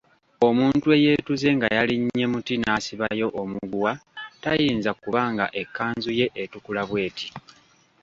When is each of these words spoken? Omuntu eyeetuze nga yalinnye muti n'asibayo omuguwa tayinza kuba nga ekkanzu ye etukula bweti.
Omuntu 0.47 0.87
eyeetuze 0.97 1.47
nga 1.57 1.67
yalinnye 1.77 2.25
muti 2.31 2.55
n'asibayo 2.57 3.27
omuguwa 3.41 3.91
tayinza 4.43 4.91
kuba 5.01 5.21
nga 5.31 5.45
ekkanzu 5.61 6.11
ye 6.19 6.27
etukula 6.41 6.81
bweti. 6.89 7.27